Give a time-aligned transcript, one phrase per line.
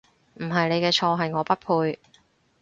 [0.33, 1.99] 唔係你嘅錯，係我不配